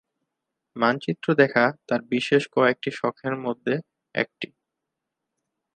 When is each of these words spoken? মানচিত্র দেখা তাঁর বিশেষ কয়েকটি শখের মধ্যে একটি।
মানচিত্র 0.75 1.27
দেখা 1.33 1.65
তাঁর 1.87 2.01
বিশেষ 2.09 2.43
কয়েকটি 2.51 2.89
শখের 2.93 3.33
মধ্যে 3.37 3.73
একটি। 4.15 4.47